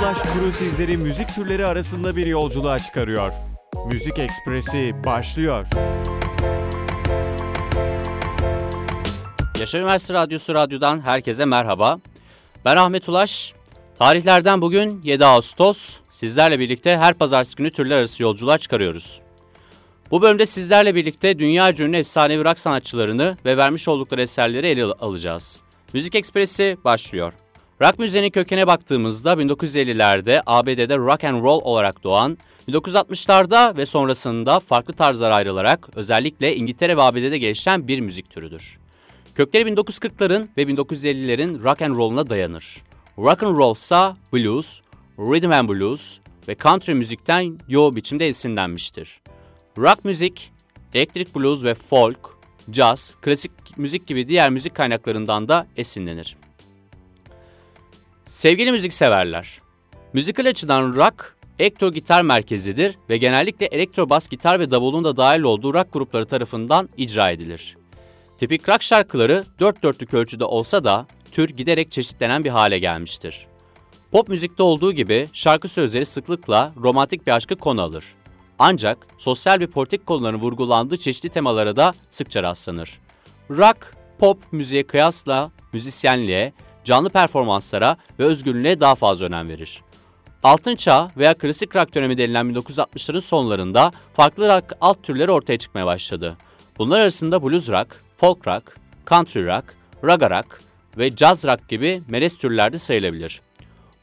[0.00, 3.32] Ulaş kuru sizleri müzik türleri arasında bir yolculuğa çıkarıyor.
[3.86, 5.66] Müzik Ekspresi başlıyor.
[9.60, 11.98] Yaşar Üniversitesi Radyosu Radyo'dan herkese merhaba.
[12.64, 13.54] Ben Ahmet Ulaş.
[13.98, 16.00] Tarihlerden bugün 7 Ağustos.
[16.10, 19.20] Sizlerle birlikte her pazartesi günü türler arası yolculuğa çıkarıyoruz.
[20.10, 25.60] Bu bölümde sizlerle birlikte dünya ünlü efsanevi rock sanatçılarını ve vermiş oldukları eserleri ele alacağız.
[25.92, 27.32] Müzik Ekspresi başlıyor.
[27.82, 34.94] Rock müziğinin kökene baktığımızda 1950'lerde ABD'de rock and roll olarak doğan, 1960'larda ve sonrasında farklı
[34.94, 38.78] tarzlara ayrılarak özellikle İngiltere ve ABD'de gelişen bir müzik türüdür.
[39.34, 42.82] Kökleri 1940'ların ve 1950'lerin rock and roll'una dayanır.
[43.18, 44.80] Rock and roll ise blues,
[45.18, 46.18] rhythm and blues
[46.48, 49.20] ve country müzikten yoğun biçimde esinlenmiştir.
[49.78, 50.52] Rock müzik,
[50.94, 52.38] elektrik blues ve folk,
[52.72, 56.36] jazz, klasik müzik gibi diğer müzik kaynaklarından da esinlenir.
[58.26, 59.60] Sevgili müzikseverler,
[60.12, 65.40] müzikal açıdan rock, elektro gitar merkezidir ve genellikle elektro bas gitar ve davulun da dahil
[65.40, 67.76] olduğu rock grupları tarafından icra edilir.
[68.38, 73.46] Tipik rock şarkıları dört dörtlük ölçüde olsa da tür giderek çeşitlenen bir hale gelmiştir.
[74.10, 78.04] Pop müzikte olduğu gibi şarkı sözleri sıklıkla romantik bir aşkı konu alır.
[78.58, 83.00] Ancak sosyal ve politik konuların vurgulandığı çeşitli temalara da sıkça rastlanır.
[83.50, 86.52] Rock, pop müziğe kıyasla müzisyenliğe,
[86.86, 89.82] canlı performanslara ve özgürlüğe daha fazla önem verir.
[90.42, 95.86] Altın Çağ veya klasik rock dönemi denilen 1960'ların sonlarında farklı rock alt türleri ortaya çıkmaya
[95.86, 96.36] başladı.
[96.78, 99.64] Bunlar arasında blues rock, folk rock, country rock,
[100.04, 100.60] raga rock
[100.98, 103.40] ve jazz rock gibi melez türlerde sayılabilir.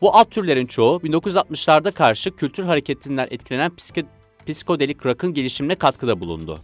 [0.02, 4.02] Bu alt türlerin çoğu 1960'larda karşı kültür hareketinden etkilenen psiko
[4.48, 6.60] psikodelik rock'ın gelişimine katkıda bulundu.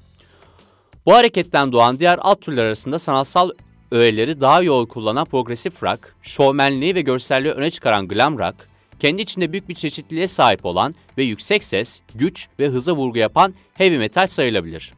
[1.05, 3.49] Bu hareketten doğan diğer alt türler arasında sanatsal
[3.91, 8.55] öğeleri daha yoğun kullanan progresif rock, şovmenliği ve görselliği öne çıkaran glam rock,
[8.99, 13.53] kendi içinde büyük bir çeşitliliğe sahip olan ve yüksek ses, güç ve hıza vurgu yapan
[13.73, 14.93] heavy metal sayılabilir.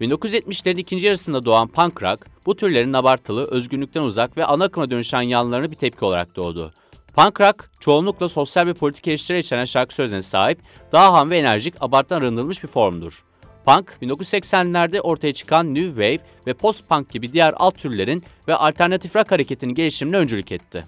[0.00, 5.22] 1970'lerin ikinci yarısında doğan punk rock, bu türlerin abartılı, özgünlükten uzak ve ana akıma dönüşen
[5.22, 6.72] yanlarına bir tepki olarak doğdu.
[7.16, 10.58] Punk rock, çoğunlukla sosyal ve politik eleştiri içeren şarkı sözlerine sahip,
[10.92, 13.24] daha ham ve enerjik, abartıdan arındırılmış bir formdur.
[13.66, 19.32] Punk, 1980'lerde ortaya çıkan New Wave ve Post-Punk gibi diğer alt türlerin ve alternatif rock
[19.32, 20.86] hareketinin gelişimine öncülük etti.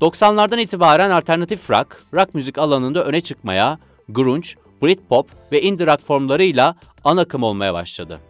[0.00, 3.78] 90'lardan itibaren alternatif rock, rock müzik alanında öne çıkmaya,
[4.08, 4.48] grunge,
[4.82, 8.20] Britpop ve indie rock formlarıyla ana akım olmaya başladı.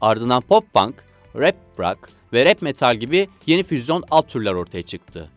[0.00, 0.94] Ardından pop-punk,
[1.36, 1.98] rap rock
[2.32, 5.30] ve rap metal gibi yeni füzyon alt türler ortaya çıktı.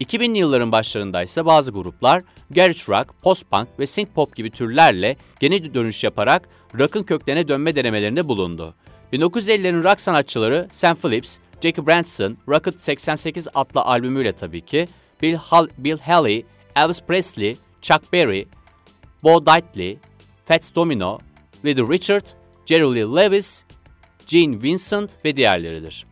[0.00, 6.04] 2000'li yılların başlarında ise bazı gruplar garage rock, post-punk ve synth-pop gibi türlerle geri dönüş
[6.04, 8.74] yaparak rock'ın köklerine dönme denemelerinde bulundu.
[9.12, 14.88] 1950'lerin rock sanatçıları Sam Phillips, Jackie Branson, Rocket 88 adlı albümüyle tabii ki,
[15.22, 16.46] Bill, Hall Bill Haley,
[16.76, 18.46] Elvis Presley, Chuck Berry,
[19.22, 19.98] Bo Diddley,
[20.44, 21.18] Fats Domino,
[21.64, 22.26] Little Richard,
[22.66, 23.64] Jerry Lee Lewis,
[24.26, 26.09] Gene Vincent ve diğerleridir.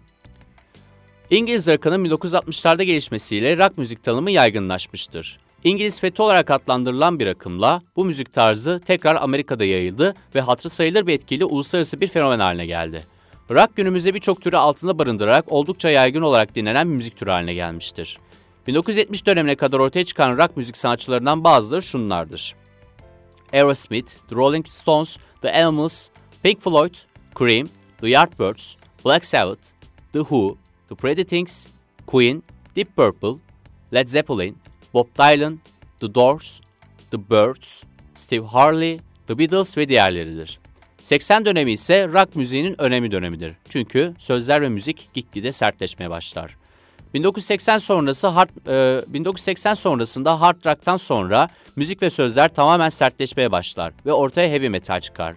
[1.31, 5.39] İngiliz rock'ının 1960'larda gelişmesiyle rock müzik tanımı yaygınlaşmıştır.
[5.65, 11.07] İngiliz fethi olarak adlandırılan bir akımla bu müzik tarzı tekrar Amerika'da yayıldı ve hatırı sayılır
[11.07, 13.05] bir etkiyle uluslararası bir fenomen haline geldi.
[13.51, 18.19] Rock günümüzde birçok türü altında barındırarak oldukça yaygın olarak dinlenen bir müzik türü haline gelmiştir.
[18.67, 22.55] 1970 dönemine kadar ortaya çıkan rock müzik sanatçılarından bazıları şunlardır.
[23.53, 26.09] Aerosmith, The Rolling Stones, The Animals,
[26.43, 26.95] Pink Floyd,
[27.39, 27.67] Cream,
[28.01, 29.63] The Yardbirds, Black Sabbath,
[30.13, 30.57] The Who,
[30.89, 31.67] The Pretty Things,
[32.07, 32.43] Queen,
[32.77, 33.39] Deep Purple,
[33.95, 34.57] Led Zeppelin,
[34.95, 35.59] Bob Dylan,
[36.01, 36.61] The Doors,
[37.11, 37.85] The Birds,
[38.15, 40.59] Steve Harley, The Beatles ve diğerleridir.
[41.03, 43.55] 80 dönemi ise rock müziğinin önemi dönemidir.
[43.69, 46.57] Çünkü sözler ve müzik gitgide sertleşmeye başlar.
[47.15, 53.93] 1980 sonrası hard, e, 1980 sonrasında hard rock'tan sonra müzik ve sözler tamamen sertleşmeye başlar
[54.07, 55.35] ve ortaya heavy metal çıkar.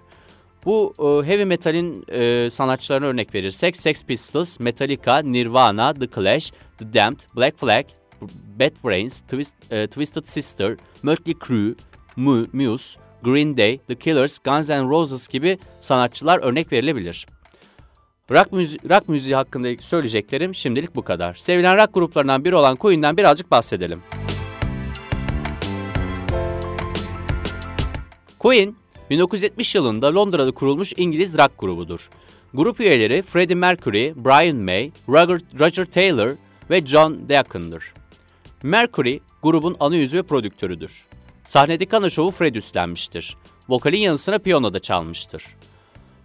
[0.65, 6.93] Bu e, heavy metalin e, sanatçılarına örnek verirsek Sex Pistols, Metallica, Nirvana, The Clash, The
[6.93, 7.85] Damned, Black Flag,
[8.59, 11.75] Bad Brains, Twist, e, Twisted Sister, Mötley Crüe,
[12.53, 17.25] Muse, Green Day, The Killers, Guns N' Roses gibi sanatçılar örnek verilebilir.
[18.31, 21.35] Rock, müzi rock müziği hakkında söyleyeceklerim şimdilik bu kadar.
[21.35, 24.03] Sevilen rock gruplarından biri olan Queen'den birazcık bahsedelim.
[28.39, 28.75] Queen,
[29.11, 32.09] 1970 yılında Londra'da kurulmuş İngiliz rock grubudur.
[32.53, 36.31] Grup üyeleri Freddie Mercury, Brian May, Roger, Roger Taylor
[36.69, 37.93] ve John Deacon'dır.
[38.63, 41.05] Mercury, grubun ana yüzü ve prodüktörüdür.
[41.43, 43.37] Sahnedeki ana şovu Fred üstlenmiştir.
[43.69, 45.45] Vokalin yanı sıra piyano da çalmıştır.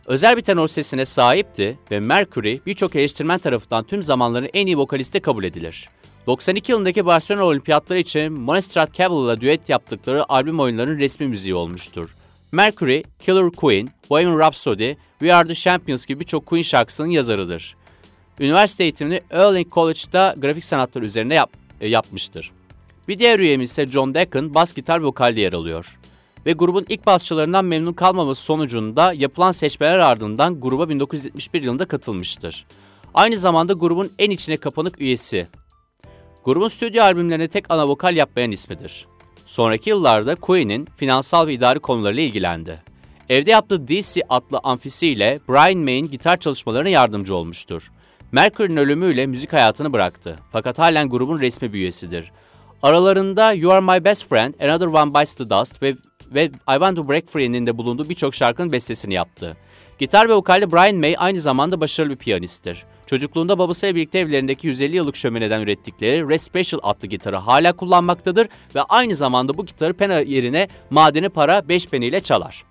[0.07, 5.21] Özel bir tenor sesine sahipti ve Mercury birçok eleştirmen tarafından tüm zamanların en iyi vokalisti
[5.21, 5.89] kabul edilir.
[6.27, 12.11] 92 yılındaki Barcelona Olimpiyatları için Montserrat Caballé ile düet yaptıkları albüm oyunlarının resmi müziği olmuştur.
[12.53, 17.77] Mercury, Killer Queen, Bohemian Rhapsody, We Are The Champions gibi birçok Queen şarkısının yazarıdır.
[18.41, 21.51] Üniversite eğitimini Erling College'da grafik sanatlar üzerine yap,
[21.81, 22.53] e, yapmıştır.
[23.09, 25.99] Bir diğer üyemiz ise John Deacon, bas gitar vokalde yer alıyor.
[26.47, 32.67] Ve grubun ilk basçılarından memnun kalmaması sonucunda yapılan seçmeler ardından gruba 1971 yılında katılmıştır.
[33.15, 35.49] Aynı zamanda grubun en içine kapanık üyesi.
[36.45, 39.07] Grubun stüdyo albümlerine tek ana vokal yapmayan ismidir.
[39.47, 42.83] Sonraki yıllarda Queen'in finansal ve idari konularıyla ilgilendi.
[43.29, 47.91] Evde yaptığı DC adlı amfisiyle Brian May'in gitar çalışmalarına yardımcı olmuştur.
[48.33, 52.33] Mercury'nin ölümüyle müzik hayatını bıraktı fakat halen grubun resmi bir üyesidir.
[52.83, 55.95] Aralarında You Are My Best Friend, Another One Bites the Dust ve,
[56.35, 59.57] ve I Want to Break Free'nin de bulunduğu birçok şarkının bestesini yaptı.
[59.99, 62.85] Gitar ve vokalde Brian May aynı zamanda başarılı bir piyanisttir.
[63.07, 68.83] Çocukluğunda babasıyla birlikte evlerindeki 150 yıllık şömineden ürettikleri Red Special adlı gitarı hala kullanmaktadır ve
[68.83, 72.65] aynı zamanda bu gitarı pena yerine madeni para 5 peniyle çalar.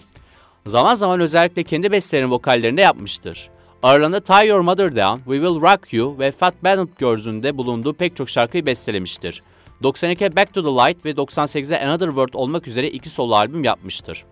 [0.65, 3.49] Zaman zaman özellikle kendi bestelerin vokallerinde yapmıştır.
[3.83, 7.93] Aralarında Tie Your Mother Down, We Will Rock You ve Fat Band Girls'ün de bulunduğu
[7.93, 9.43] pek çok şarkıyı bestelemiştir.
[9.83, 14.25] 92'e Back to the Light ve 98'e Another World olmak üzere iki solo albüm yapmıştır.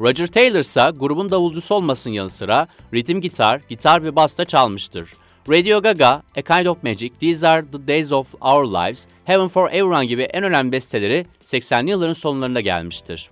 [0.00, 5.10] Roger Taylor ise grubun davulcusu olmasının yanı sıra ritim gitar, gitar ve bas da çalmıştır.
[5.48, 9.68] Radio Gaga, A Kind of Magic, These Are the Days of Our Lives, Heaven for
[9.70, 13.30] Everyone gibi en önemli besteleri 80'li yılların sonlarında gelmiştir.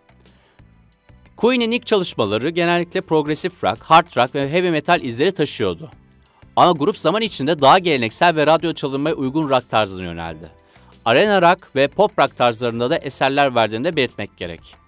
[1.37, 5.91] Queen'in ilk çalışmaları genellikle progresif rock, hard rock ve heavy metal izleri taşıyordu.
[6.57, 10.51] Ama grup zaman içinde daha geleneksel ve radyo çalınmaya uygun rock tarzına yöneldi.
[11.05, 14.86] Arena rock ve pop rock tarzlarında da eserler verdiğini de belirtmek gerek.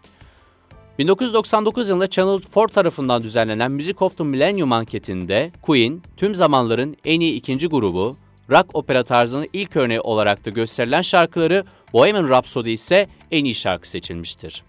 [0.99, 7.21] 1999 yılında Channel 4 tarafından düzenlenen Music of the Millennium anketinde Queen, tüm zamanların en
[7.21, 8.17] iyi ikinci grubu,
[8.50, 13.91] rock opera tarzının ilk örneği olarak da gösterilen şarkıları Bohemian Rhapsody ise en iyi şarkı
[13.91, 14.65] seçilmiştir.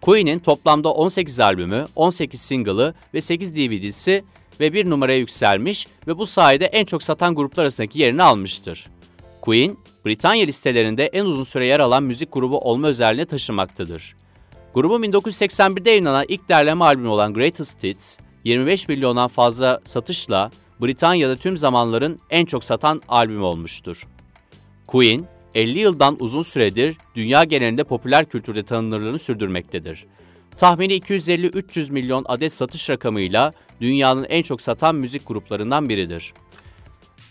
[0.00, 4.24] Queen'in toplamda 18 albümü, 18 single'ı ve 8 DVD'si
[4.60, 8.86] ve bir numaraya yükselmiş ve bu sayede en çok satan gruplar arasındaki yerini almıştır.
[9.40, 9.76] Queen,
[10.06, 14.14] Britanya listelerinde en uzun süre yer alan müzik grubu olma özelliğini taşımaktadır.
[14.76, 20.50] Grubun 1981'de yayınlanan ilk derleme albümü olan Greatest Hits, 25 milyondan fazla satışla
[20.80, 24.06] Britanya'da tüm zamanların en çok satan albümü olmuştur.
[24.86, 25.24] Queen,
[25.54, 30.06] 50 yıldan uzun süredir dünya genelinde popüler kültürde tanınırlığını sürdürmektedir.
[30.56, 36.32] Tahmini 250-300 milyon adet satış rakamıyla dünyanın en çok satan müzik gruplarından biridir.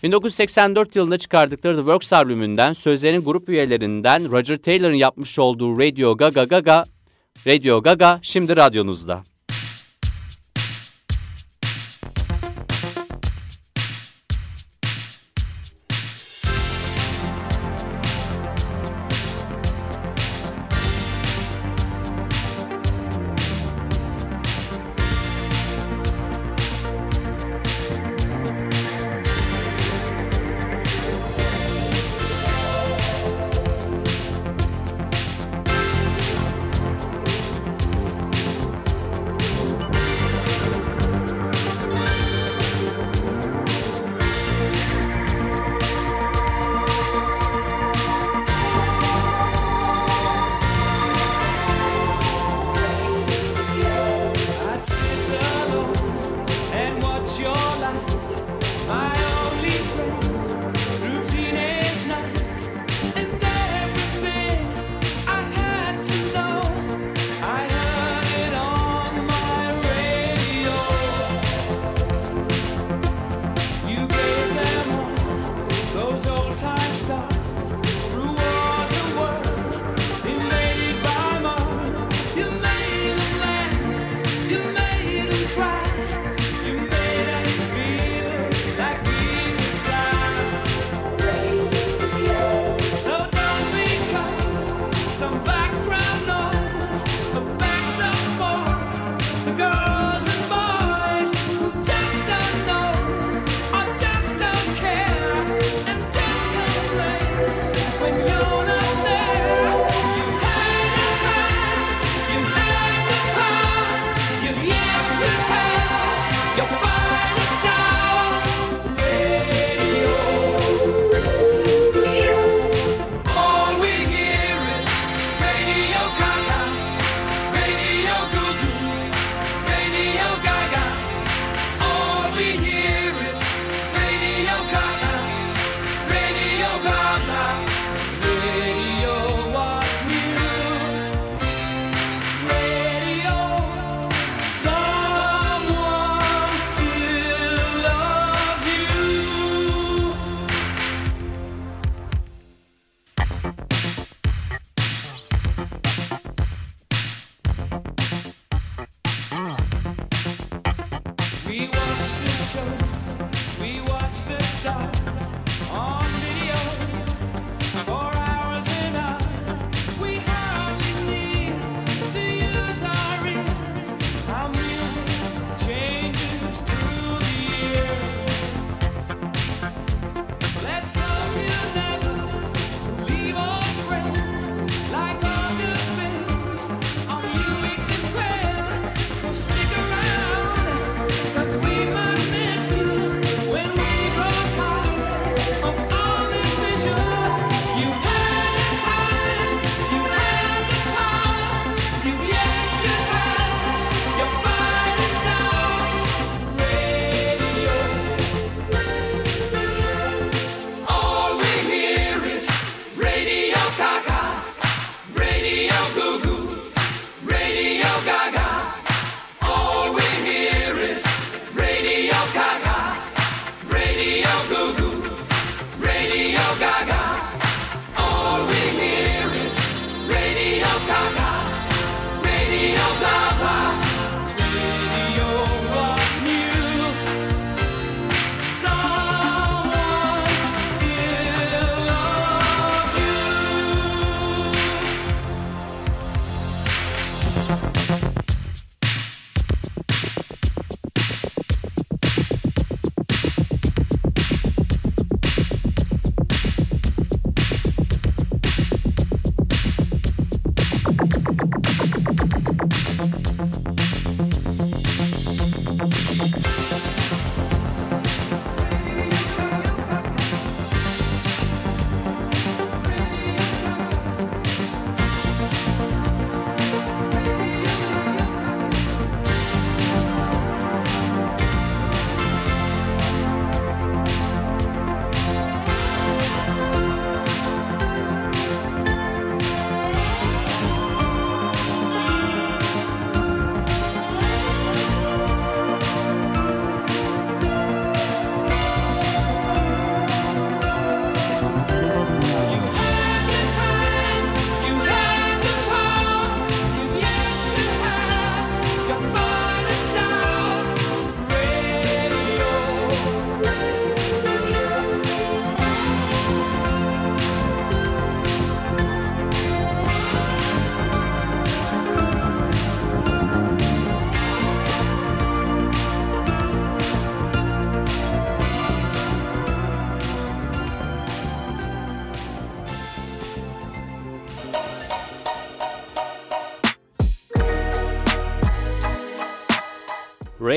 [0.02, 6.44] 1984 yılında çıkardıkları The Works albümünden sözlerin grup üyelerinden Roger Taylor'ın yapmış olduğu Radio Gaga
[6.44, 6.84] Gaga,
[7.46, 9.24] Radio Gaga şimdi radyonuzda.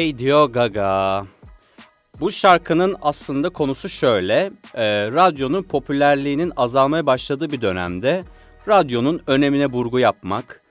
[0.10, 1.26] Radio Gaga.
[2.20, 4.52] Bu şarkının aslında konusu şöyle.
[4.76, 8.24] E, radyonun popülerliğinin azalmaya başladığı bir dönemde
[8.68, 10.62] radyonun önemine vurgu yapmak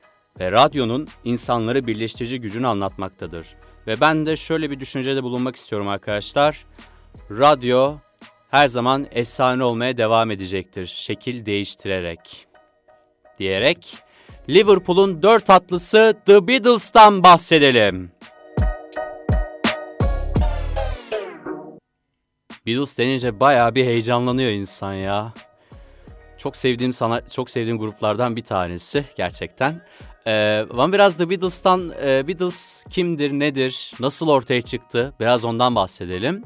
[0.41, 3.47] ve radyonun insanları birleştirici gücünü anlatmaktadır.
[3.87, 6.65] Ve ben de şöyle bir düşüncede bulunmak istiyorum arkadaşlar.
[7.31, 7.95] Radyo
[8.51, 12.47] her zaman efsane olmaya devam edecektir şekil değiştirerek.
[13.39, 13.97] Diyerek
[14.49, 18.18] Liverpool'un dört atlısı The Beatles'tan bahsedelim.
[22.69, 25.33] Beatles denince bayağı bir heyecanlanıyor insan ya.
[26.39, 29.83] Çok sevdiğim sana çok sevdiğim gruplardan bir tanesi gerçekten.
[30.27, 36.45] Ee, ben biraz The Beatles'tan e, Beatles kimdir, nedir, nasıl ortaya çıktı biraz ondan bahsedelim.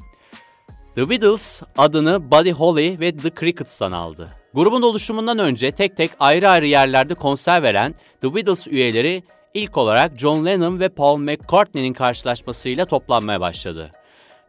[0.94, 4.28] The Beatles adını Buddy Holly ve The Crickets'tan aldı.
[4.54, 9.22] Grubun oluşumundan önce tek tek ayrı ayrı yerlerde konser veren The Beatles üyeleri
[9.54, 13.90] ilk olarak John Lennon ve Paul McCartney'nin karşılaşmasıyla toplanmaya başladı.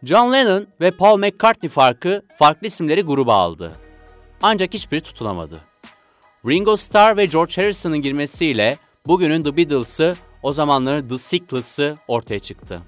[0.04, 3.72] John Lennon ve Paul McCartney farkı farklı isimleri gruba aldı.
[4.42, 5.62] Ancak hiçbiri tutunamadı.
[6.48, 12.82] Ringo Starr ve George Harrison'ın girmesiyle bugünün The Beatles'ı o zamanların The Sickles'ı ortaya çıktı.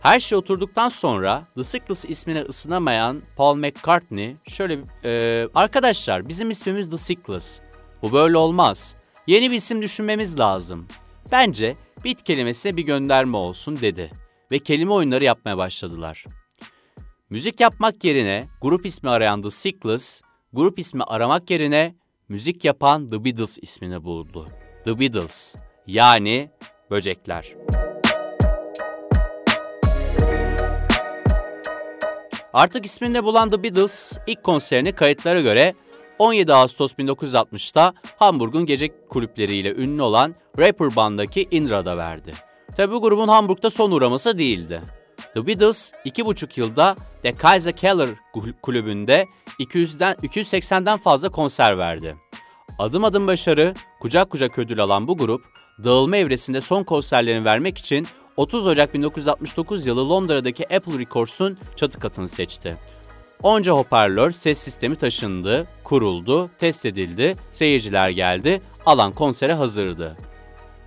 [0.00, 6.90] Her şey oturduktan sonra The Sickles ismine ısınamayan Paul McCartney şöyle e, arkadaşlar bizim ismimiz
[6.90, 7.60] The Sickles.
[8.02, 8.94] Bu böyle olmaz.
[9.26, 10.86] Yeni bir isim düşünmemiz lazım.
[11.32, 14.10] Bence bit kelimesi bir gönderme olsun dedi
[14.52, 16.24] ve kelime oyunları yapmaya başladılar.
[17.32, 20.22] Müzik yapmak yerine grup ismi arayan The Sickles,
[20.52, 21.94] grup ismi aramak yerine
[22.28, 24.46] müzik yapan The Beatles ismini buldu.
[24.84, 26.50] The Beatles yani
[26.90, 27.54] böcekler.
[32.52, 35.74] Artık ismini bulan The Beatles ilk konserini kayıtlara göre
[36.18, 42.32] 17 Ağustos 1960'ta Hamburg'un gece kulüpleriyle ünlü olan Rapper Band'daki Indra'da verdi.
[42.76, 44.82] Tabi bu grubun Hamburg'da son uğraması değildi.
[45.34, 48.08] The Beatles 2,5 yılda The Kaiser Keller
[48.62, 49.26] kulübünde
[49.60, 52.16] 200'den 280'den fazla konser verdi.
[52.78, 55.44] Adım adım başarı, kucak kucak ödül alan bu grup,
[55.84, 62.28] dağılma evresinde son konserlerini vermek için 30 Ocak 1969 yılı Londra'daki Apple Records'un çatı katını
[62.28, 62.76] seçti.
[63.42, 70.16] Onca hoparlör, ses sistemi taşındı, kuruldu, test edildi, seyirciler geldi, alan konsere hazırdı.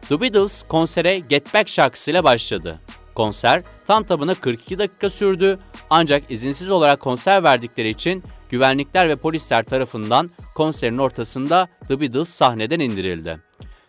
[0.10, 2.80] The Beatles konsere Get Back şarkısıyla başladı.
[3.16, 5.60] Konser tam tabına 42 dakika sürdü.
[5.90, 12.80] Ancak izinsiz olarak konser verdikleri için güvenlikler ve polisler tarafından konserin ortasında The Beatles sahneden
[12.80, 13.40] indirildi.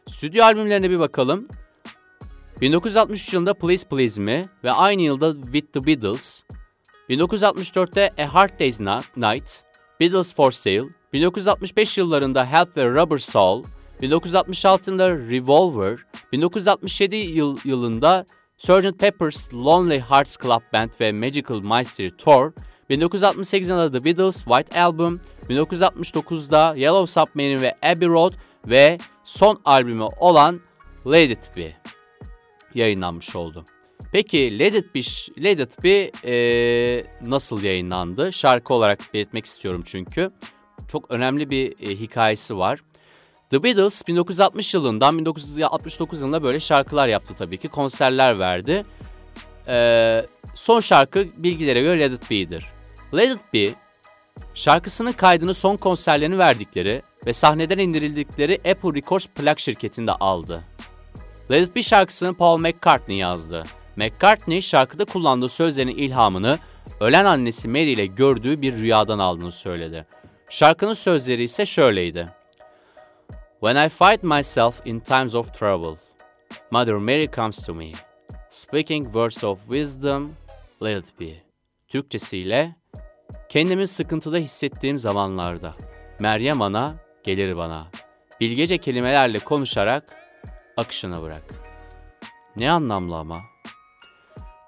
[0.09, 1.49] Stüdyo albümlerine bir bakalım.
[2.61, 6.43] 1963 yılında Please Please Me ve aynı yılda With the Beatles,
[7.11, 8.81] 1964'te A Hard Day's
[9.17, 9.65] Night,
[10.01, 13.65] Beatles for Sale, 1965 yıllarında Help ve Rubber Soul,
[14.03, 15.99] 1966'da Revolver,
[16.33, 18.27] 1967 yıl, yılında
[18.59, 18.99] Sgt.
[18.99, 22.53] Pepper's Lonely Hearts Club Band ve Magical Mystery Tour,
[22.91, 28.33] 1968 yılında The Beatles White Album, 1969'da Yellow Submarine ve Abbey Road
[28.69, 30.61] ve son albümü olan
[31.07, 31.77] Let It Be
[32.75, 33.65] yayınlanmış oldu.
[34.13, 35.01] Peki Let It Be,
[35.43, 38.33] Let It Be e, nasıl yayınlandı?
[38.33, 40.31] Şarkı olarak belirtmek istiyorum çünkü.
[40.89, 42.81] Çok önemli bir e, hikayesi var.
[43.51, 47.69] The Beatles 1960 yılından 1969 yılında böyle şarkılar yaptı tabii ki.
[47.69, 48.85] Konserler verdi.
[49.69, 52.67] Ee, son şarkı bilgilere göre Let It Be'dir.
[53.15, 53.75] Let It Be,
[54.55, 60.63] şarkısının kaydını son konserlerini verdikleri ve sahneden indirildikleri Apple Records plak şirketinde aldı.
[61.51, 63.65] Let It Be şarkısını Paul McCartney yazdı.
[63.97, 66.59] McCartney şarkıda kullandığı sözlerin ilhamını
[67.01, 70.07] ölen annesi Mary ile gördüğü bir rüyadan aldığını söyledi.
[70.51, 72.36] Şarkının sözleri ise şöyleydi.
[73.61, 75.97] When I find myself in times of trouble,
[76.71, 77.93] Mother Mary comes to me,
[78.51, 80.37] speaking words of wisdom,
[80.83, 81.43] let it be.
[81.89, 82.77] Türkçesiyle,
[83.49, 85.75] kendimi sıkıntıda hissettiğim zamanlarda,
[86.21, 87.87] Meryem Ana gelir bana,
[88.41, 90.05] bilgece kelimelerle konuşarak
[90.77, 91.43] akışına bırak.
[92.57, 93.41] Ne anlamlı ama.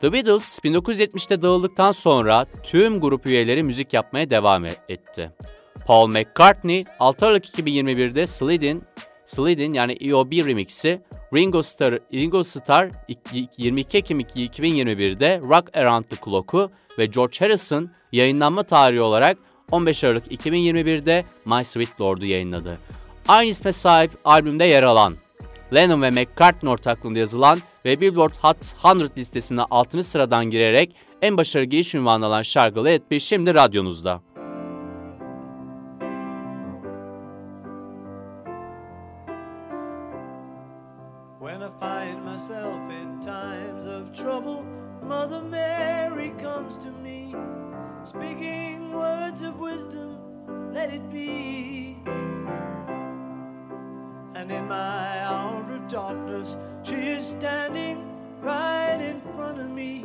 [0.00, 5.32] The Beatles 1970'te dağıldıktan sonra tüm grup üyeleri müzik yapmaya devam e- etti.
[5.86, 8.84] Paul McCartney 6 Aralık 2021'de Slidin,
[9.24, 11.02] Slidin yani EOB remix'i
[11.34, 12.90] Ringo Starr, Ringo Starr
[13.58, 19.38] 22 Ekim 2021'de Rock Around the Clock'u ve George Harrison yayınlanma tarihi olarak
[19.70, 22.78] 15 Aralık 2021'de My Sweet Lord'u yayınladı.
[23.28, 25.14] Aynı isme sahip albümde yer alan
[25.74, 28.56] Lennon ve McCartney ortaklığında yazılan ve Billboard Hot
[29.00, 30.02] 100 listesine 6.
[30.02, 32.42] sıradan girerek en başarılı giriş ünvanı alan
[54.68, 60.04] my hour of darkness, she is standing right in front of me,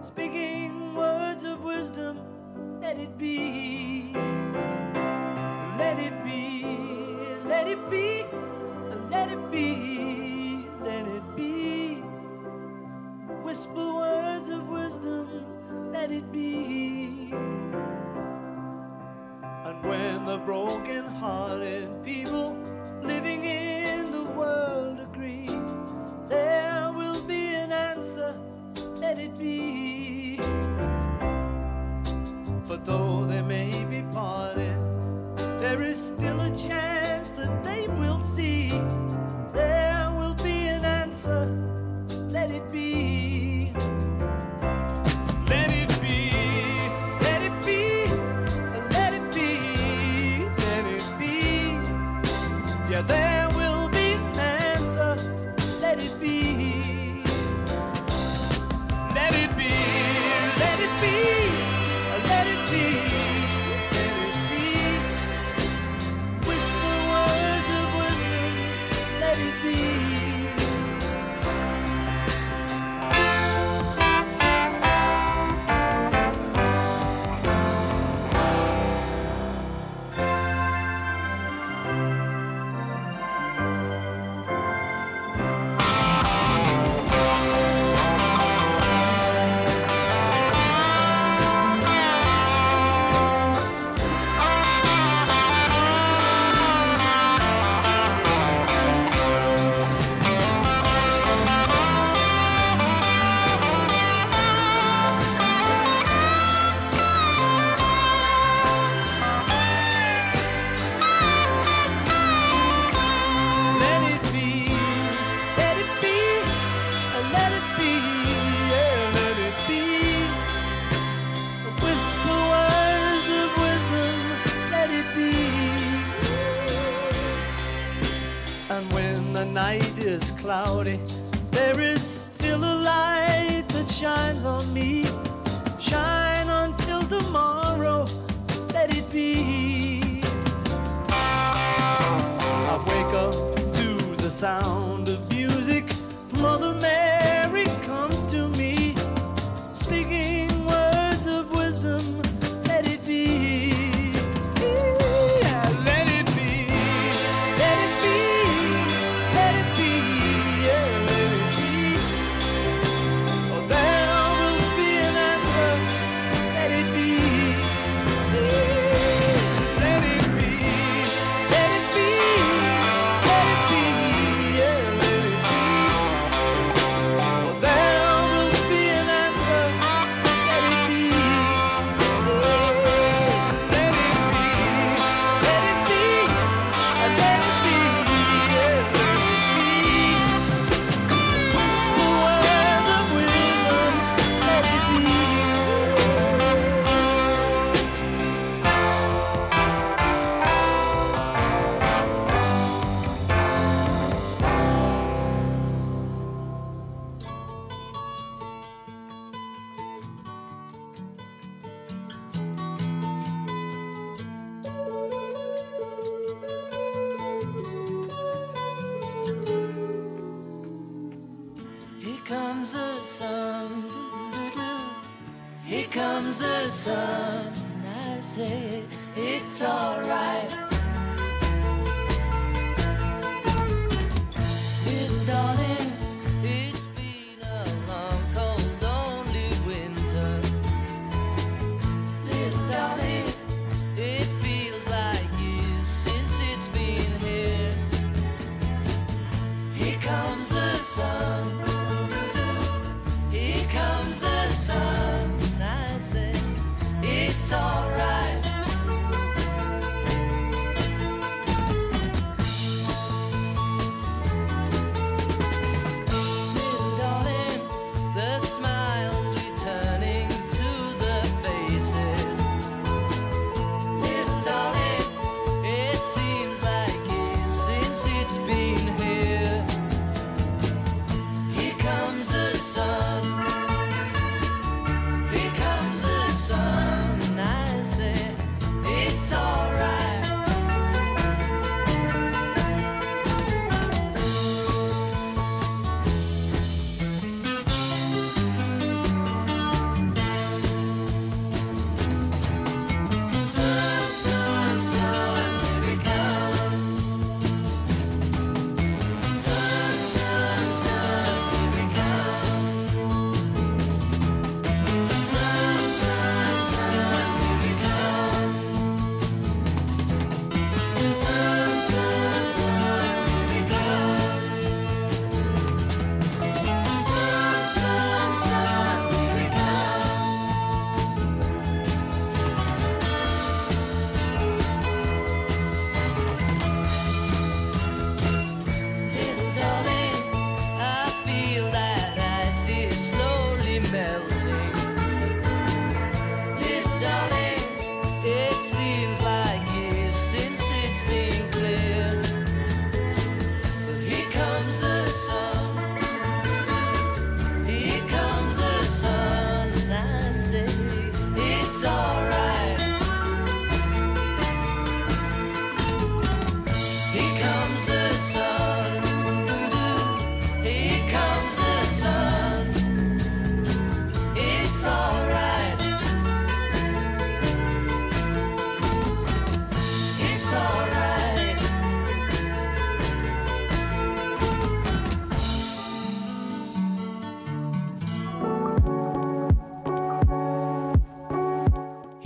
[0.00, 2.18] speaking words of wisdom.
[2.80, 4.12] Let it be,
[5.76, 6.64] let it be,
[7.44, 8.24] let it be,
[9.10, 12.02] let it be, let it be.
[13.42, 15.28] Whisper words of wisdom,
[15.92, 17.34] let it be.
[19.66, 22.56] And when the broken-hearted people
[23.02, 25.46] living in the world agree
[26.28, 28.34] there will be an answer,
[28.96, 30.36] let it be.
[32.64, 34.78] For though they may be parted,
[35.58, 38.68] there is still a chance that they will see.
[39.52, 41.46] There will be an answer,
[42.28, 43.72] let it be.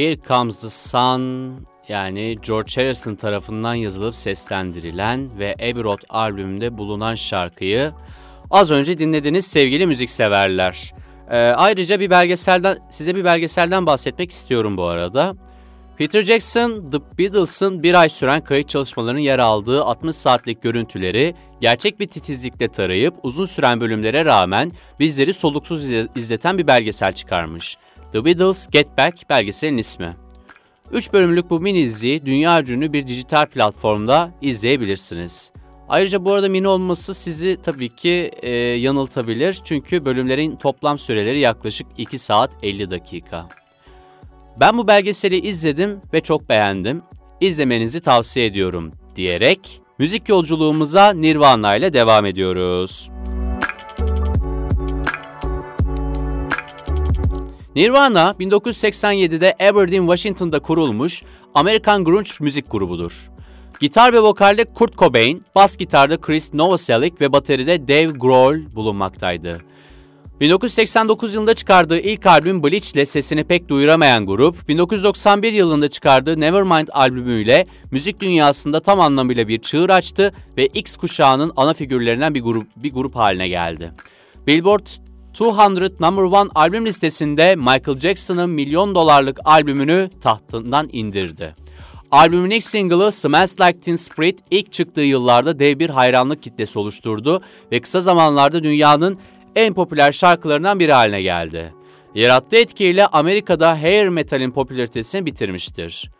[0.05, 7.14] Here Comes the Sun yani George Harrison tarafından yazılıp seslendirilen ve Abbey Road albümünde bulunan
[7.14, 7.93] şarkıyı
[8.51, 10.95] az önce dinlediniz sevgili müzikseverler.
[11.31, 15.35] Ee, ayrıca bir belgeselden size bir belgeselden bahsetmek istiyorum bu arada.
[15.97, 22.01] Peter Jackson, The Beatles'ın bir ay süren kayıt çalışmalarının yer aldığı 60 saatlik görüntüleri gerçek
[22.01, 27.77] bir titizlikle tarayıp uzun süren bölümlere rağmen bizleri soluksuz izleten bir belgesel çıkarmış.
[28.14, 30.11] The Beatles Get Back belgeselin ismi.
[30.92, 35.53] 3 bölümlük bu mini diziyi dünya ünlü bir dijital platformda izleyebilirsiniz.
[35.88, 41.87] Ayrıca bu arada mini olması sizi tabii ki e, yanıltabilir çünkü bölümlerin toplam süreleri yaklaşık
[41.98, 43.48] 2 saat 50 dakika.
[44.61, 47.03] Ben bu belgeseli izledim ve çok beğendim.
[47.40, 53.11] İzlemenizi tavsiye ediyorum diyerek müzik yolculuğumuza Nirvana ile devam ediyoruz.
[57.77, 61.23] Nirvana 1987'de Aberdeen, Washington'da kurulmuş
[61.55, 63.31] Amerikan grunge müzik grubudur.
[63.81, 69.61] Gitar ve vokalde Kurt Cobain, bas gitarda Chris Novoselic ve bateride Dave Grohl bulunmaktaydı.
[70.41, 76.89] 1989 yılında çıkardığı ilk albüm Bleach ile sesini pek duyuramayan grup, 1991 yılında çıkardığı Nevermind
[76.93, 82.67] albümüyle müzik dünyasında tam anlamıyla bir çığır açtı ve X kuşağının ana figürlerinden bir grup,
[82.77, 83.93] bir grup haline geldi.
[84.47, 84.87] Billboard
[85.35, 91.55] 200 Number One albüm listesinde Michael Jackson'ın milyon dolarlık albümünü tahtından indirdi.
[92.11, 97.42] Albümün ilk single'ı Smells Like Teen Spirit ilk çıktığı yıllarda dev bir hayranlık kitlesi oluşturdu
[97.73, 99.18] ve kısa zamanlarda dünyanın
[99.57, 101.75] en popüler şarkılarından biri haline geldi.
[102.14, 106.11] Yarattığı etkiyle Amerika'da hair metal'in popülaritesini bitirmiştir.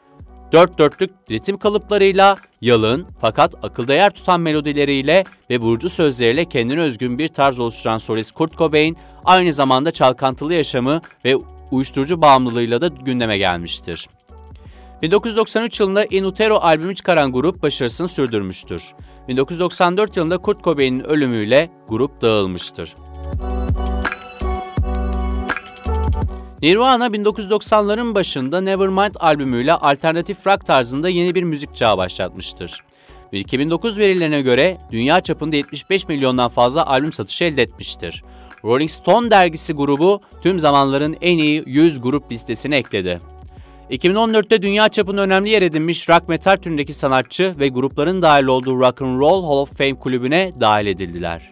[0.55, 7.19] Dört dörtlük ritim kalıplarıyla, yalın fakat akılda yer tutan melodileriyle ve vurucu sözleriyle kendine özgün
[7.19, 11.37] bir tarz oluşturan solist Kurt Cobain, aynı zamanda çalkantılı yaşamı ve
[11.71, 14.09] uyuşturucu bağımlılığıyla da gündeme gelmiştir.
[15.03, 18.95] 1993 yılında In Utero albümü çıkaran grup başarısını sürdürmüştür.
[19.29, 22.95] 1994 yılında Kurt Cobain'in ölümüyle grup dağılmıştır.
[26.62, 32.81] Nirvana 1990'ların başında Nevermind albümüyle alternatif rock tarzında yeni bir müzik çağı başlatmıştır.
[33.33, 38.25] 2009 verilerine göre dünya çapında 75 milyondan fazla albüm satışı elde etmiştir.
[38.64, 43.19] Rolling Stone dergisi grubu tüm zamanların en iyi 100 grup listesine ekledi.
[43.90, 49.03] 2014'te dünya çapında önemli yer edinmiş rock metal türündeki sanatçı ve grupların dahil olduğu Rock
[49.03, 51.51] and Roll Hall of Fame kulübüne dahil edildiler.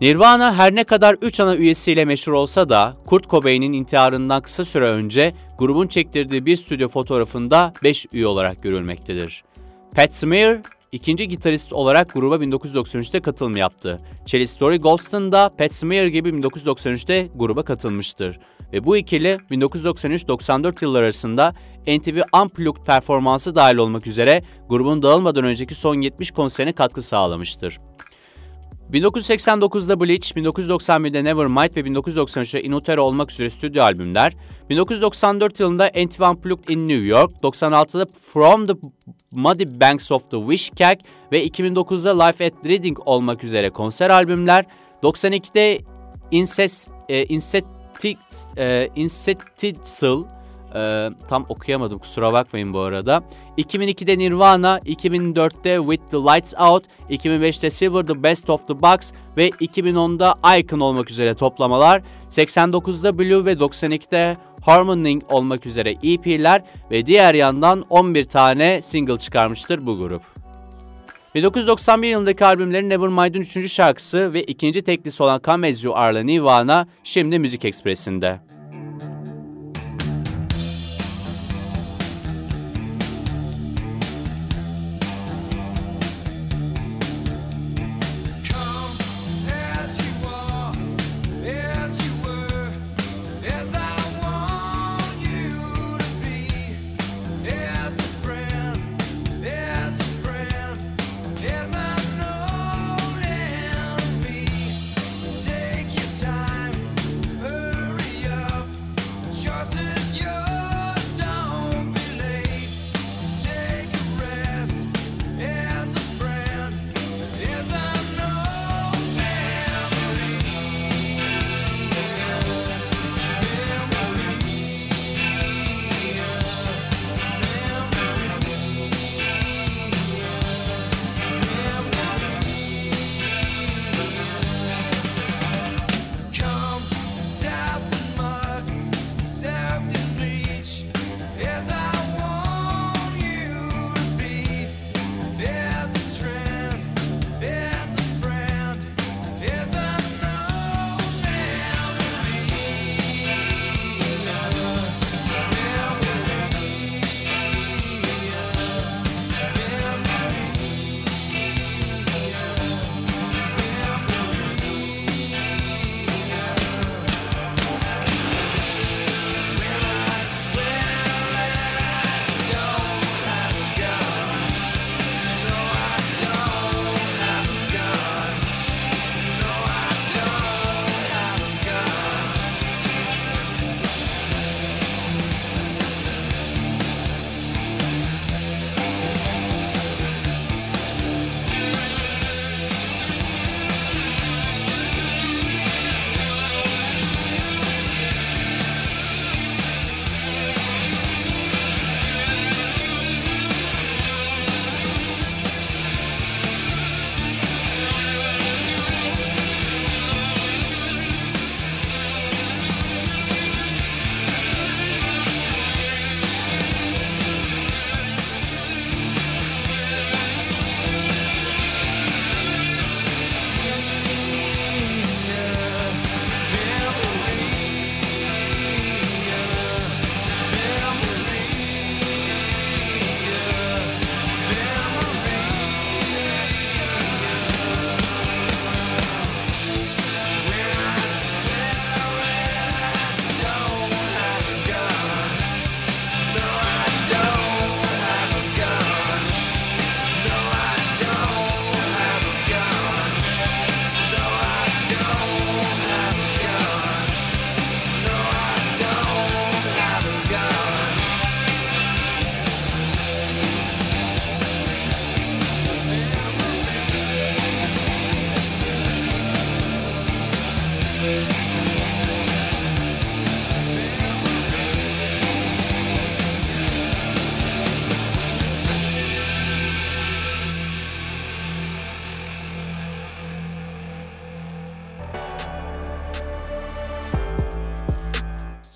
[0.00, 4.84] Nirvana her ne kadar 3 ana üyesiyle meşhur olsa da Kurt Cobain'in intiharından kısa süre
[4.84, 9.44] önce grubun çektirdiği bir stüdyo fotoğrafında 5 üye olarak görülmektedir.
[9.94, 10.58] Pat Smear,
[10.92, 13.96] ikinci gitarist olarak gruba 1993'te katılım yaptı.
[14.26, 18.38] Cellist Story Golston da Pat Smear gibi 1993'te gruba katılmıştır.
[18.72, 21.54] Ve bu ikili 1993-94 yılları arasında
[21.86, 27.78] NTV Unplugged performansı dahil olmak üzere grubun dağılmadan önceki son 70 konserine katkı sağlamıştır.
[28.92, 34.32] 1989'da Bleach, 1991'de Nevermind ve 1993'te In Utero olmak üzere stüdyo albümler,
[34.70, 38.74] 1994 yılında NTV Unplugged in New York, 96'da From the
[39.30, 40.98] Muddy Banks of the Wishkak
[41.32, 44.66] ve 2009'da Life at Reading olmak üzere konser albümler,
[45.02, 45.80] 92'de
[46.30, 48.16] Incest, e, Incesti,
[48.56, 50.24] e, Incestical,
[50.74, 53.22] ee, tam okuyamadım kusura bakmayın bu arada.
[53.58, 59.48] 2002'de Nirvana, 2004'te With the Lights Out, 2005'te Silver The Best of the Box ve
[59.48, 67.34] 2010'da Icon olmak üzere toplamalar, 89'da Blue ve 92'de Harmoning olmak üzere EP'ler ve diğer
[67.34, 70.22] yandan 11 tane single çıkarmıştır bu grup.
[71.34, 73.72] 1991 yılındaki albümlerin Nevermind'in 3.
[73.72, 78.49] şarkısı ve ikinci teklisi olan Come As You Are'la Nirvana şimdi Müzik Ekspresi'nde.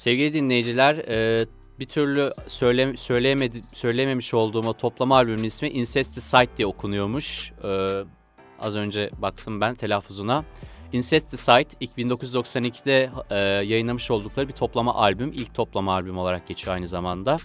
[0.05, 1.47] Sevgili dinleyiciler, e,
[1.79, 7.53] bir türlü söyle, söyleyemedi, söylememiş olduğum toplama albümünün ismi Incesticide diye okunuyormuş.
[7.65, 7.69] E,
[8.61, 10.45] az önce baktım ben telaffuzuna.
[10.93, 15.33] Incesticide ilk 1992'de e, yayınlamış oldukları bir toplama albüm.
[15.35, 17.37] ilk toplama albüm olarak geçiyor aynı zamanda.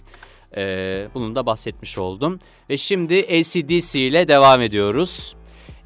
[0.56, 2.38] E, bunun da bahsetmiş oldum.
[2.70, 5.36] Ve şimdi ACDC ile devam ediyoruz.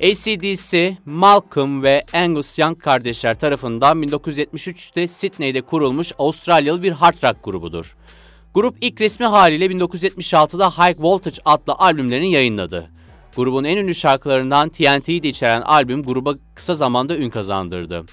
[0.03, 7.97] ACDC, Malcolm ve Angus Young kardeşler tarafından 1973'te Sydney'de kurulmuş Avustralyalı bir hard rock grubudur.
[8.55, 12.91] Grup ilk resmi haliyle 1976'da High Voltage adlı albümlerini yayınladı.
[13.37, 18.05] Grubun en ünlü şarkılarından TNT'yi de içeren albüm gruba kısa zamanda ün kazandırdı.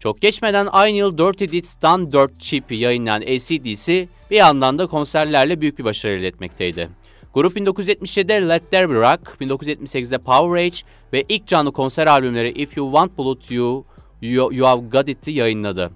[0.00, 5.60] Çok geçmeden aynı yıl Dirty Deeds Done Dirt Cheap'i yayınlayan ACDC bir yandan da konserlerle
[5.60, 6.88] büyük bir başarı elde etmekteydi.
[7.34, 10.76] Grup 1977'de Let There Be Rock, 1978'de Power Age
[11.12, 13.84] ve ilk canlı konser albümleri If You Want Blood You,
[14.22, 15.90] You, you Have Got It'i yayınladı.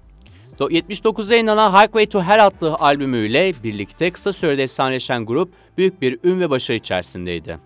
[0.59, 6.39] 79'da yayınlanan Highway to Hell adlı albümüyle birlikte kısa sürede efsaneleşen grup büyük bir ün
[6.39, 7.57] ve başarı içerisindeydi.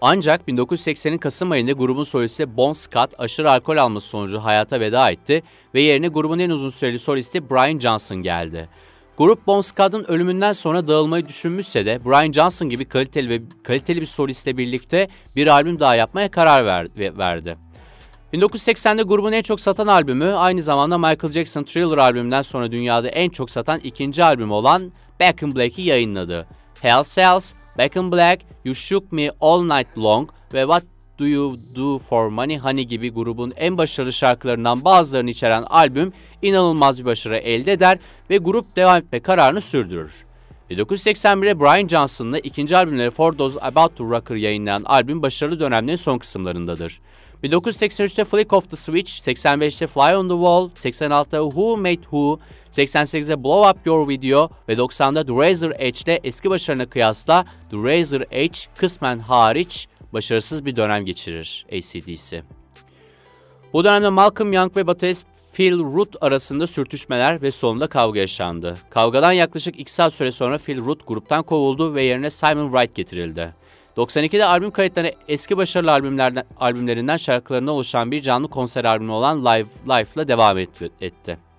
[0.00, 5.42] Ancak 1980'in Kasım ayında grubun solisti Bon Scott aşırı alkol alması sonucu hayata veda etti
[5.74, 8.68] ve yerine grubun en uzun süreli solisti Brian Johnson geldi.
[9.22, 14.06] Grup Bon Scott'ın ölümünden sonra dağılmayı düşünmüşse de Brian Johnson gibi kaliteli ve kaliteli bir
[14.06, 16.66] solistle birlikte bir albüm daha yapmaya karar
[16.98, 17.56] verdi.
[18.32, 23.28] 1980'de grubun en çok satan albümü aynı zamanda Michael Jackson Thriller albümünden sonra dünyada en
[23.28, 26.46] çok satan ikinci albümü olan Back in Black'i yayınladı.
[26.80, 30.84] Hell Cells, Back in Black, You Shook Me All Night Long ve What
[31.22, 36.12] Do You Do For Money Honey gibi grubun en başarılı şarkılarından bazılarını içeren albüm
[36.42, 37.98] inanılmaz bir başarı elde eder
[38.30, 40.12] ve grup devam etme kararını sürdürür.
[40.70, 46.18] 1981'de Brian Johnson'la ikinci albümleri For Those About to Rocker yayınlayan albüm başarılı dönemlerin son
[46.18, 47.00] kısımlarındadır.
[47.44, 53.44] 1983'te Flick of the Switch, 85'te Fly on the Wall, 86'da Who Made Who, 88'de
[53.44, 58.58] Blow Up Your Video ve 90'da The Razor Edge'de eski başarına kıyasla The Razor Edge
[58.76, 62.42] kısmen hariç başarısız bir dönem geçirir ACDC.
[63.72, 68.76] Bu dönemde Malcolm Young ve baterist Phil Root arasında sürtüşmeler ve sonunda kavga yaşandı.
[68.90, 73.54] Kavgadan yaklaşık 2 saat süre sonra Phil Root gruptan kovuldu ve yerine Simon Wright getirildi.
[73.96, 79.66] 92'de albüm kayıtlarına eski başarılı albümlerden, albümlerinden şarkılarından oluşan bir canlı konser albümü olan Live
[79.88, 81.51] Life'la devam etti.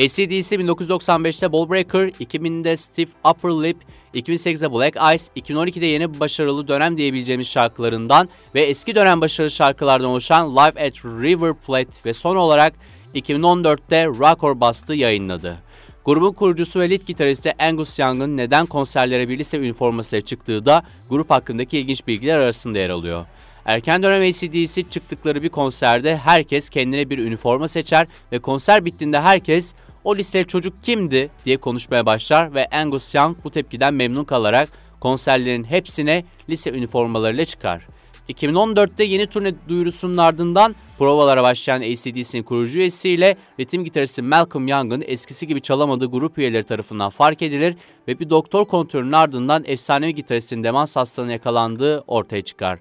[0.00, 3.76] ACDC 1995'te Ballbreaker, 2000'de Stiff Upper Lip,
[4.14, 10.56] 2008'de Black Ice, 2012'de yeni başarılı dönem diyebileceğimiz şarkılarından ve eski dönem başarılı şarkılardan oluşan
[10.56, 12.74] Live at River Plate ve son olarak
[13.14, 15.58] 2014'te Rock or Bust'ı yayınladı.
[16.04, 21.30] Grubun kurucusu ve lead gitaristi Angus Young'ın neden konserlere bir lise üniformasıyla çıktığı da grup
[21.30, 23.26] hakkındaki ilginç bilgiler arasında yer alıyor.
[23.64, 29.74] Erken dönem ACDC çıktıkları bir konserde herkes kendine bir üniforma seçer ve konser bittiğinde herkes
[30.04, 34.68] o listeli çocuk kimdi diye konuşmaya başlar ve Angus Young bu tepkiden memnun kalarak
[35.00, 37.86] konserlerin hepsine lise üniformalarıyla çıkar.
[38.28, 45.46] 2014'te yeni turne duyurusunun ardından provalara başlayan ACDC'nin kurucu üyesiyle ritim gitaristi Malcolm Young'ın eskisi
[45.46, 47.76] gibi çalamadığı grup üyeleri tarafından fark edilir
[48.08, 52.78] ve bir doktor kontrolünün ardından efsanevi gitaristin demans hastalığına yakalandığı ortaya çıkar.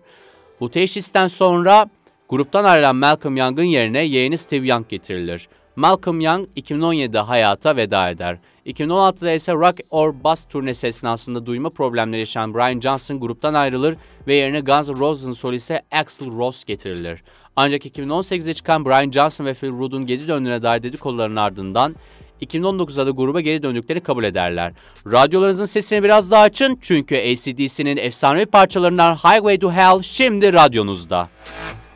[0.59, 1.89] Bu teşhisten sonra
[2.29, 5.47] gruptan ayrılan Malcolm Young'ın yerine yeğeni Steve Young getirilir.
[5.79, 8.37] Malcolm Young 2017'de hayata veda eder.
[8.65, 13.95] 2016'da ise Rock or Bust turnesi esnasında duyma problemleri yaşayan Brian Johnson gruptan ayrılır
[14.27, 17.21] ve yerine Guns N' Roses'ın solisti Axl Rose getirilir.
[17.55, 21.95] Ancak 2018'de çıkan Brian Johnson ve Phil Rudd'un geri döndüğüne dair dedikoduların ardından
[22.41, 24.73] 2019'da da gruba geri döndüklerini kabul ederler.
[25.07, 31.29] Radyolarınızın sesini biraz daha açın çünkü ACDC'nin efsanevi parçalarından Highway to Hell şimdi radyonuzda.
[31.45, 31.88] Try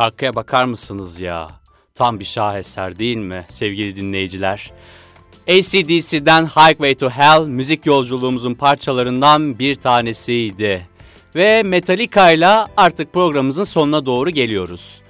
[0.00, 1.50] şarkıya bakar mısınız ya?
[1.94, 4.72] Tam bir şaheser değil mi sevgili dinleyiciler?
[5.48, 10.88] ACDC'den Highway to Hell müzik yolculuğumuzun parçalarından bir tanesiydi.
[11.34, 15.02] Ve Metallica ile artık programımızın sonuna doğru geliyoruz.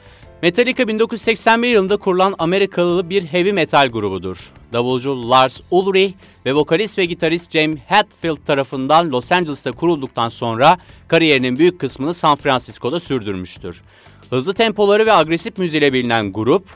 [0.42, 4.52] Metallica 1981 yılında kurulan Amerikalı bir heavy metal grubudur.
[4.72, 6.14] Davulcu Lars Ulrich
[6.46, 10.78] ve vokalist ve gitarist James Hetfield tarafından Los Angeles'ta kurulduktan sonra
[11.08, 13.82] kariyerinin büyük kısmını San Francisco'da sürdürmüştür.
[14.30, 16.68] Hızlı tempoları ve agresif müziğiyle bilinen grup,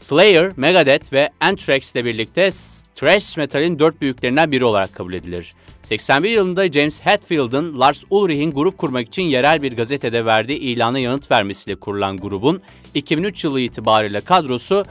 [0.00, 2.50] Slayer, Megadeth ve Anthrax ile birlikte
[2.94, 5.52] thrash metalin dört büyüklerinden biri olarak kabul edilir.
[5.82, 11.30] 81 yılında James Hetfield'ın Lars Ulrich'in grup kurmak için yerel bir gazetede verdiği ilana yanıt
[11.30, 12.62] vermesiyle kurulan grubun
[12.94, 14.84] 2003 yılı itibariyle kadrosu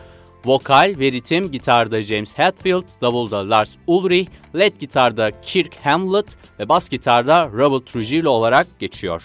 [0.45, 6.89] vokal ve ritim gitarda James Hetfield, davulda Lars Ulrich, led gitarda Kirk Hamlet ve bas
[6.89, 9.23] gitarda Robert Trujillo olarak geçiyor.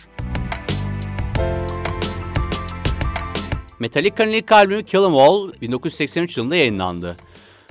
[3.79, 7.17] Metallica'nın ilk albümü Kill 'Em All 1983 yılında yayınlandı.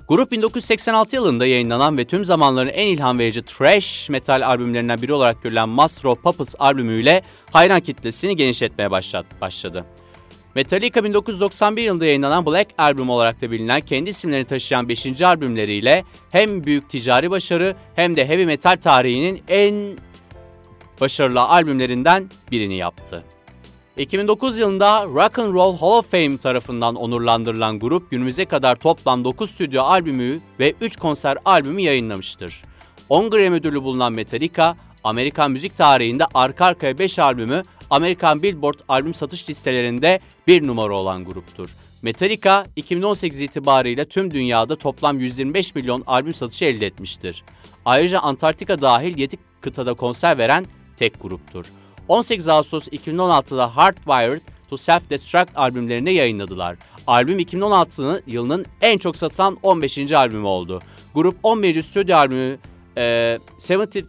[0.08, 5.44] Grup 1986 yılında yayınlanan ve tüm zamanların en ilham verici thrash metal albümlerinden biri olarak
[5.44, 8.92] görülen Master of Puppets albümüyle hayran kitlesini genişletmeye
[9.42, 9.86] başladı.
[10.56, 15.22] Metallica 1991 yılında yayınlanan Black Album olarak da bilinen kendi isimlerini taşıyan 5.
[15.22, 19.98] albümleriyle hem büyük ticari başarı hem de heavy metal tarihinin en
[21.02, 23.24] başarılı albümlerinden birini yaptı.
[23.98, 29.50] 2009 yılında Rock and Roll Hall of Fame tarafından onurlandırılan grup günümüze kadar toplam 9
[29.50, 32.64] stüdyo albümü ve 3 konser albümü yayınlamıştır.
[33.10, 39.14] 10 Grammy ödülü bulunan Metallica, Amerikan müzik tarihinde arka arkaya 5 albümü Amerikan Billboard albüm
[39.14, 41.70] satış listelerinde bir numara olan gruptur.
[42.02, 47.44] Metallica 2018 itibariyle tüm dünyada toplam 125 milyon albüm satışı elde etmiştir.
[47.86, 50.66] Ayrıca Antarktika dahil 7 kıtada konser veren
[50.98, 51.66] tek gruptur.
[52.08, 56.78] 18 Ağustos 2016'da Hardwired to Self-Destruct albümlerini yayınladılar.
[57.08, 60.14] Albüm 2016 yılının en çok satılan 15.
[60.14, 60.82] albümü oldu.
[61.16, 61.82] Grup 11.
[61.82, 62.58] stüdyo albümü
[62.98, 63.38] e,
[63.70, 64.06] 70,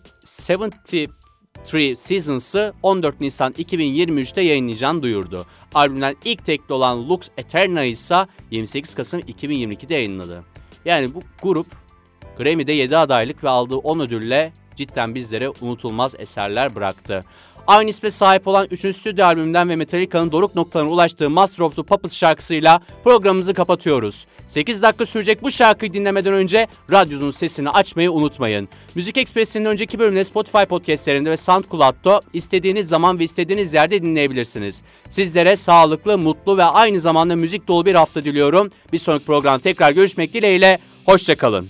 [1.65, 5.47] 73 Seasons'ı 14 Nisan 2023'te yayınlayacağını duyurdu.
[5.75, 10.45] Albümden ilk tekli olan Lux Eterna ise 28 Kasım 2022'de yayınladı.
[10.85, 11.67] Yani bu grup
[12.39, 17.25] Grammy'de 7 adaylık ve aldığı 10 ödülle cidden bizlere unutulmaz eserler bıraktı.
[17.67, 18.97] Aynı isme sahip olan 3.
[18.97, 24.27] stüdyo albümünden ve Metallica'nın doruk noktalarına ulaştığı Master of the Puppets şarkısıyla programımızı kapatıyoruz.
[24.47, 28.69] 8 dakika sürecek bu şarkıyı dinlemeden önce radyonun sesini açmayı unutmayın.
[28.95, 34.83] Müzik Ekspresi'nin önceki bölümünü Spotify podcastlerinde ve SoundCloud'da istediğiniz zaman ve istediğiniz yerde dinleyebilirsiniz.
[35.11, 38.71] Sizlere sağlıklı, mutlu ve aynı zamanda müzik dolu bir hafta diliyorum.
[38.93, 40.79] Bir sonraki program tekrar görüşmek dileğiyle.
[41.07, 41.69] Hoşçakalın.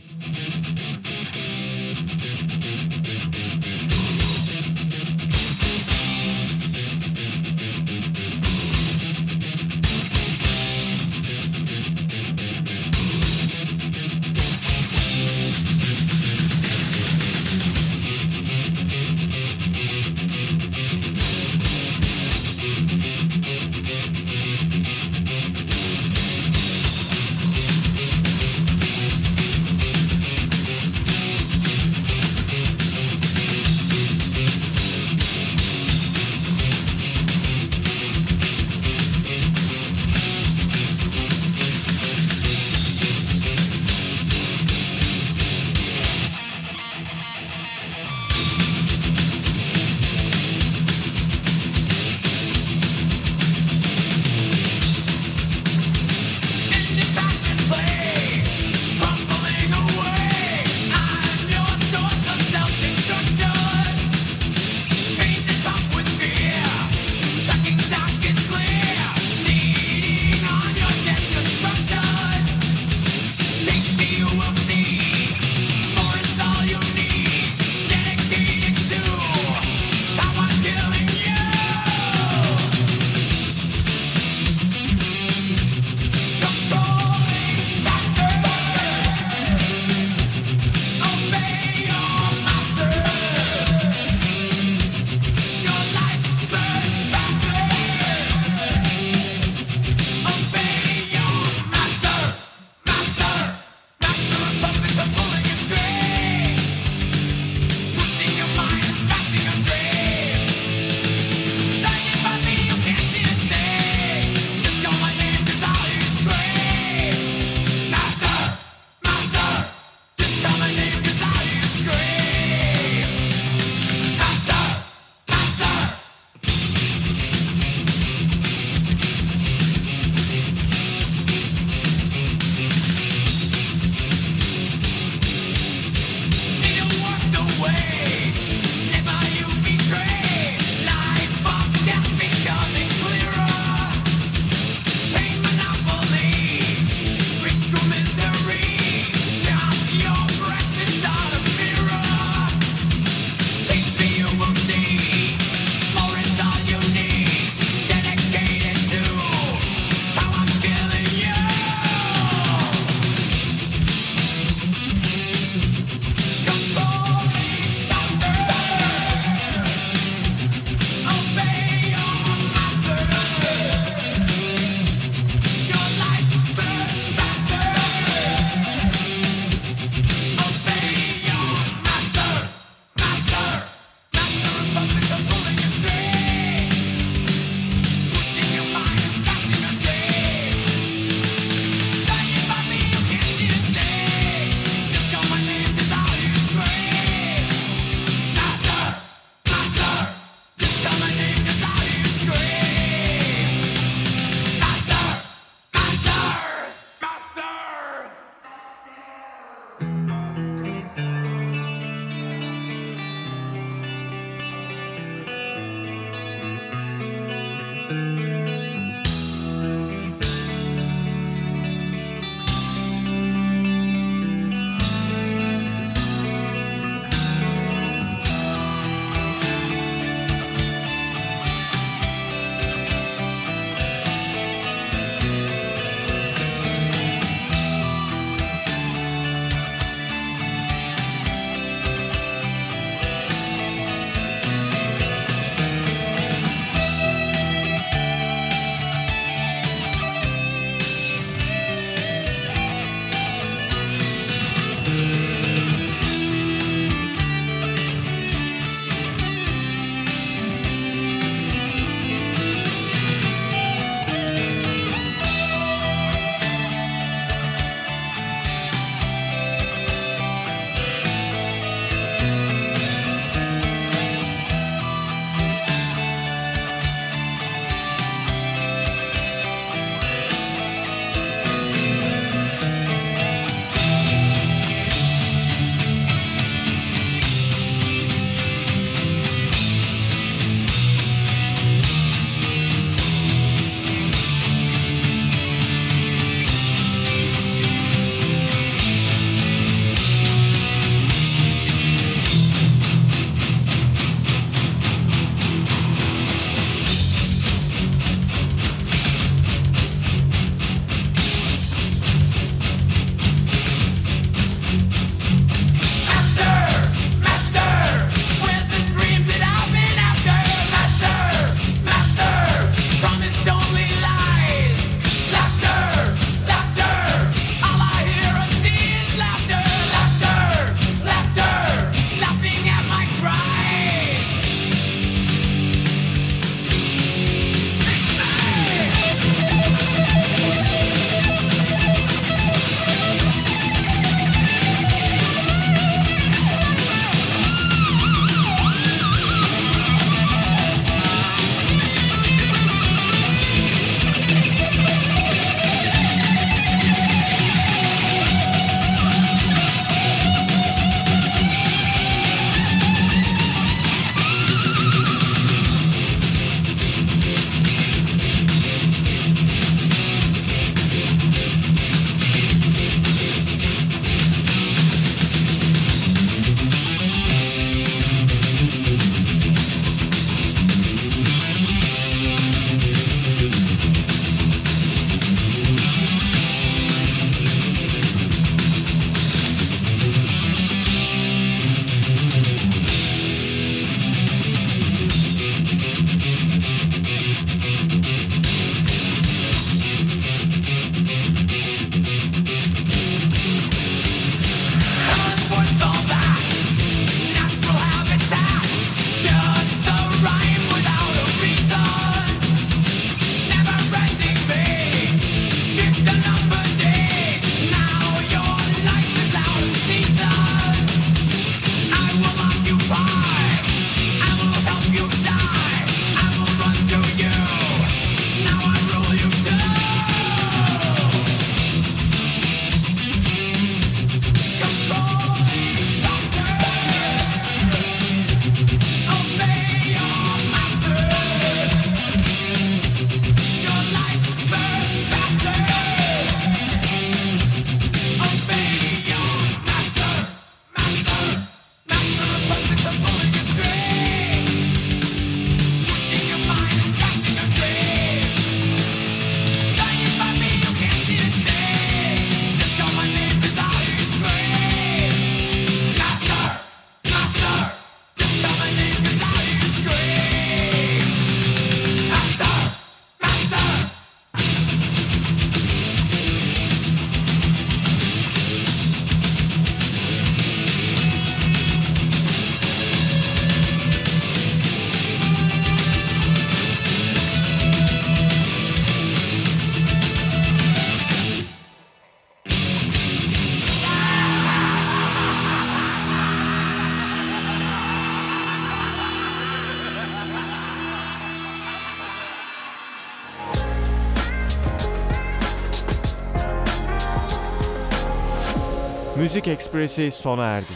[509.37, 510.73] Müzik Ekspresi sona erdi.